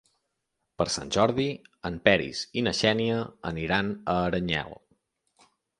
[0.81, 1.45] Per Sant Jordi
[1.91, 3.21] en Peris i na Xènia
[3.53, 4.79] aniran a Aranyel.